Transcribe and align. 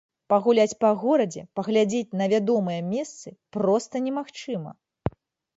Пагуляць 0.31 0.77
па 0.83 0.89
горадзе, 1.01 1.43
паглядзець 1.59 2.15
на 2.21 2.25
вядомыя 2.33 2.79
месцы 2.95 3.35
проста 3.59 3.95
немагчыма. 4.07 4.71